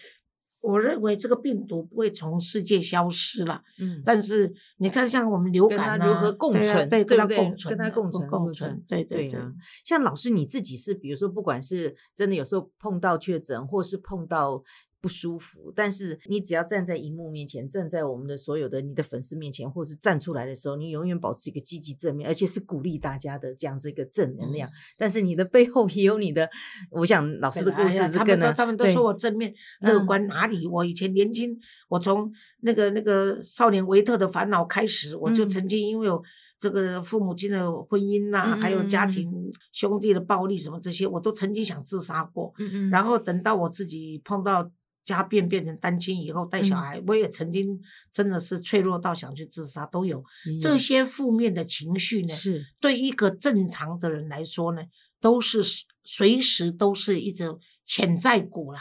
[0.61, 3.65] 我认为这个病毒不会从世界消失了。
[3.81, 7.57] 嗯，但是你看，像我们流感啊，如何共存对，跟它对不对共？
[7.57, 9.53] 存啊，跟它共存共共存存，对对对啊，
[9.85, 14.63] 像老师你自己是，比如说，不管是真的有时候碰到确诊，或是碰到
[15.01, 24.69] 不舒服，但是你只要站在荧幕面前，站在我们的所有的你的粉丝面前，或是站出来的时候，你永远保持一个积极正面，而且是鼓励大家的这样子一个正能量。
[24.99, 26.49] 但是你的背后也有你的，
[26.91, 30.67] 我想老师的故事这个呢，他们都他们都说我正面乐嗯观，哪里？
[30.67, 31.59] 我以前年轻，
[31.89, 36.23] 我从那个那个少年维特的烦恼开始，我就嗯曾经因为有
[36.59, 42.53] 这个父母亲的婚姻呐、嗯还有家庭兄弟的暴力什么这些，我都曾经想自杀过。
[42.59, 44.71] 嗯嗯，然后等到我自己碰到
[45.17, 47.81] 家变变成单亲以后带小嗯孩，我也曾经
[48.13, 50.23] 真的是脆弱到想去自杀，都有
[50.61, 52.35] 这嗯些负面的情绪呢。
[52.35, 54.83] 是对一个正常的人来说呢，
[55.21, 55.63] 都是
[56.03, 58.81] 随时都是一种潜在股啦。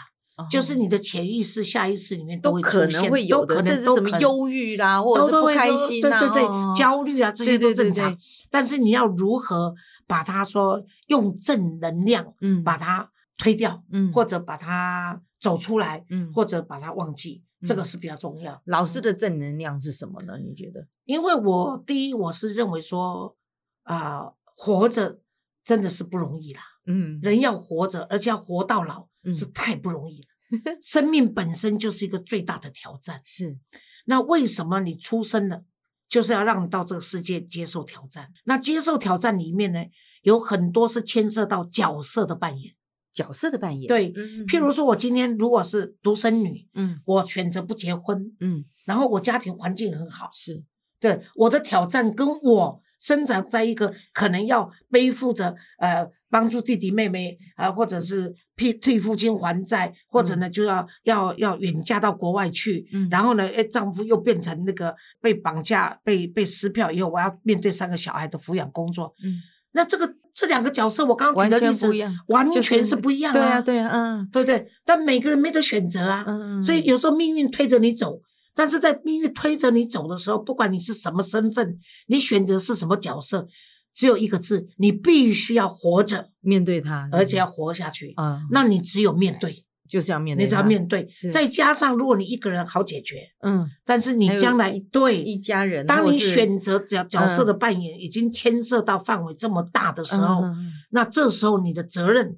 [0.49, 8.19] 就是哦你的潜意识、下意识里面会都可能会有的，都可能甚至什么忧郁啦，或者是不开心呐，对对对，哦焦虑啊，这些都正常对。
[8.49, 9.75] 但是你要如何
[10.07, 18.61] 把它说用正能量嗯把它推掉，嗯或者把它走出来，嗯或者把它忘记，这个嗯是比较重要。
[18.65, 20.37] 老师嗯的正能量是什么呢？
[20.37, 20.87] 你觉得？
[21.05, 23.35] 因为我第一，我是认为说，
[23.83, 25.21] 啊、活着
[25.63, 26.61] 真的是不容易啦。
[26.85, 30.27] 嗯人要活着，而且要活到老，是嗯太不容易了。
[30.81, 33.21] 生命本身就是一个最大的挑战。
[33.23, 33.59] 是
[34.05, 35.63] 那为什么你出生了，
[36.07, 38.31] 就是要让你到这个世界接受挑战？
[38.45, 39.85] 那接受挑战里面呢，
[40.23, 42.73] 有很多是牵涉到角色的扮演。
[43.19, 46.99] 角色的扮演，对，嗯譬如说，我今天如果是独生女，嗯。
[47.05, 48.63] 我选择不结婚，嗯。
[48.85, 50.63] 然后我家庭环境很好，是。
[51.01, 63.07] 对我的挑战跟我生长在一个可能要背负着呃帮助弟弟妹妹啊、呃或者是替替父亲还债，或者呢就要要要远嫁到国外去，嗯。
[63.09, 69.13] 然后呢，哎，丈夫又变成那个被绑架、被被撕票以后，我要面对三个小孩的抚养工作。
[69.23, 69.39] 嗯，
[69.73, 74.29] 那这个这两个角色，我刚刚完举的例子全不一样，完就全是不一样对啊啊，对啊，嗯。
[74.31, 74.65] 对不对？
[74.85, 78.21] 但每个人没得选择啊，嗯，所以有时候命运推着你走，
[78.55, 83.45] 但是在命运推着你走的时候，不管你是什么身份，你选择是什么角色，
[83.93, 88.13] 只有一个字，你必须要活着，面对它，而且要活下去。
[88.15, 100.43] 啊，那你只有面对，就是要面对，你只要面对，再加上如果你一个人好解决，嗯，但是你将来一对一家人，当你选择角角色嗯的扮演已经牵涉到范围这么大的时候，
[100.91, 102.37] 那这时候你的责任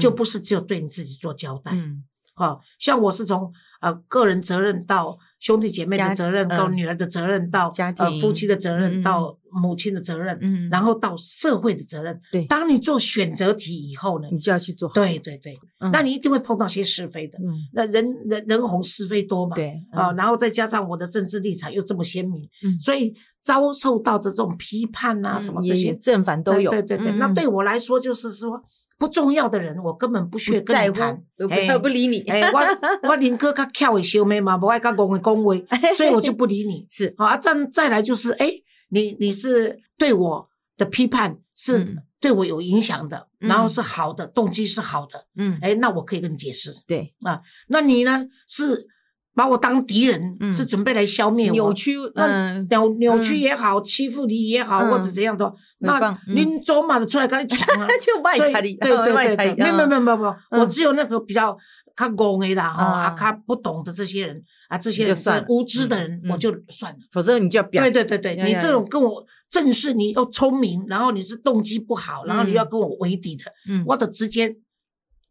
[0.00, 1.72] 就嗯不是只有对你自己做交代。
[1.74, 6.76] 嗯好，像我是从呃个人责任到兄弟姐妹的责任，到嗯。
[6.76, 12.20] 女儿的责任，到呃夫妻的责任，到母亲的责任，嗯，然后到社会的责任。
[12.32, 12.44] 对。
[12.46, 15.90] 当你做选择题以后呢，你就要去做，对对对，嗯。
[15.92, 17.38] 那你一定会碰到些是非的。
[17.38, 17.68] 嗯。
[17.72, 20.16] 那人人人红是非多嘛，对啊，嗯。
[20.16, 28.62] 然后再加上我的政治立场又这么鲜明，嗯所以遭受到的这种批判啊，嗯什么这些正反都哎有，对对对，那对我来说就是说
[28.98, 32.60] 不重要的人，我根本不屑跟你谈，哎不理你，哎，我
[33.08, 35.64] 我宁哥较巧的小妹嘛，不爱甲讲的恭维，
[35.96, 36.84] 所以我就不理你。
[36.90, 38.50] 是好啊，再再来就是，哎，
[38.90, 46.72] 你你是对我的批判是嗯对我有影响的，然后嗯是好的，动机是好的，嗯哎，那我可以跟你解释。
[46.86, 48.88] 对啊那你呢是
[49.38, 50.52] 把我当敌人，嗯。
[50.52, 52.66] 是准备来消灭我，扭曲那嗯。
[52.68, 53.40] 扭扭曲嗯。
[53.40, 54.90] 也好，欺负你也好，嗯。
[54.90, 59.36] 或者怎样的，那您走马的出来跟你抢啊， 就卖所以彩礼，对对对。
[59.36, 60.24] 对，没有没有没有没有没，
[60.58, 60.68] 我嗯。
[60.68, 61.56] 只有那个比较
[61.96, 65.16] 较戆的啦，哈啊啊，较不懂的这些人啊，这些人
[65.48, 66.98] 无知的人，嗯我就算了。
[67.12, 72.54] 否则你就要表对对对对，你这种跟我正视，你又聪明，然后你是动机不好，然后你嗯。
[72.54, 74.56] 要跟我为敌的，嗯，我的直接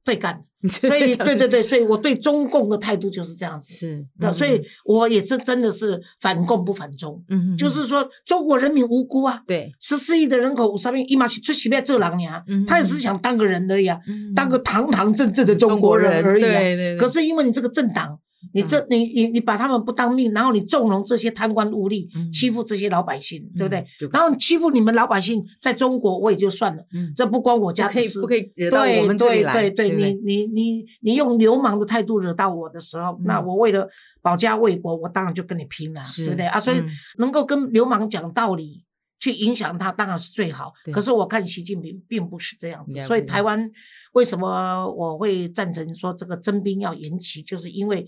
[0.07, 0.41] 对干。
[0.67, 3.75] 所所以对对对，所以我对中共的态度就是这样子。
[3.75, 18.19] 是，那所以我也是真的是反共不反中，嗯，嗯就是说中国人民无辜啊，对，十四亿的人口，上面一马去出席在这狼牙嗯，他也是想当个人而已啊，嗯当个堂堂正正的中国人而已对对，可是因为你这个政党，
[18.53, 27.13] 你这你你你把他们不当命，然后你纵容这些贪官污吏嗯，欺负这些老百姓，对不对然后欺负你们老百姓，在中国我也就算了，嗯。
[27.15, 28.21] 这不关我家的事。
[28.21, 28.51] 不可以。
[28.55, 33.45] 惹到我对们这里来，对对你你你你用流氓的态度惹到我的时候，那嗯。
[33.45, 33.87] 我为了
[34.21, 36.45] 保家卫国，我当然就跟你拼了，对不对？
[36.45, 36.59] 啊？
[36.59, 36.89] 所以嗯。
[37.17, 38.83] 能够跟流氓讲道理。
[39.19, 43.67] 去影响他当然是最好，可是我看习近平并不是这样子，所以台湾
[44.13, 48.05] 为什么我会赞成说这个征兵要延期，就是因为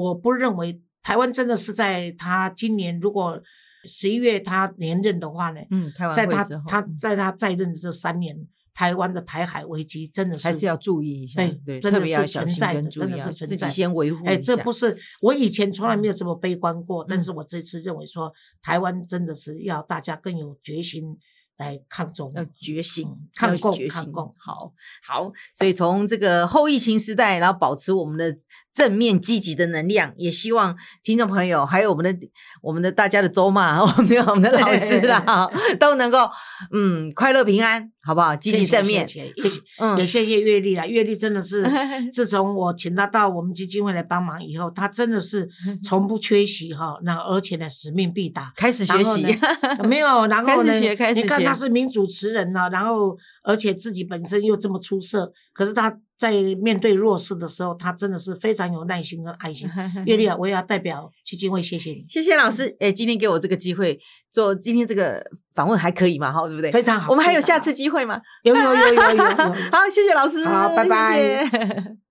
[0.00, 3.40] 我不认为台湾真的是在他今年如果
[3.84, 6.96] 十一月他连任的话呢，嗯，在他他嗯。
[6.98, 8.36] 在他在任的这三年，
[8.74, 14.12] 台湾的台海危机真的是还是要注意一下，对对，真的是存在的真的是存在先维。
[14.12, 17.24] 护哎，这不是我以前从来没有这么悲观过，但嗯。
[17.24, 18.32] 是我这次认为说，
[18.62, 21.16] 台湾真的是要大家更有决心
[21.60, 24.72] 来抗中，要觉醒嗯，抗要共抗共好
[25.06, 28.34] 好，所以从这个后疫情时代，然后保持我们的
[28.72, 32.28] 正面积极的能量，也希望听众朋友还有我们的
[32.62, 35.48] 我们的大家的周嘛， 我们的我们的老师啦，
[35.78, 36.30] 都能够
[36.72, 38.34] 嗯快乐平安，好不好？
[38.34, 41.64] 积极正面，谢谢也也谢谢月丽啦，月丽真的是
[42.10, 45.48] 自从我请她到我们基金会来帮忙以后，她真的是
[45.84, 48.52] 从不缺席哈，那而且呢使命必达。
[48.56, 49.26] 开始学习
[49.84, 59.66] 没有，然后呢你看学他是名主持人呢，然后而且自己本身又这么出色，可是他在面对弱势的时候，他真的是非常有耐心跟爱心。
[60.04, 63.98] 月丽啊， 我也要代表基金会谢谢你，谢谢老师，哎，今天给我这个机会
[64.30, 66.30] 做今天这个访问还可以嘛？
[66.30, 66.70] 哈，对不对？
[66.70, 67.10] 非常好。
[67.10, 68.20] 我们还有下次机会吗？
[68.44, 69.34] 有有有有有有有。
[69.72, 71.96] 好，谢谢老师，好拜拜